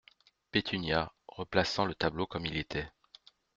[0.51, 2.89] Pétunia, replaçant le tableau comme il était.